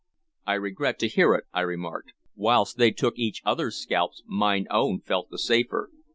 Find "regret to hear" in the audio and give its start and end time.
0.55-1.35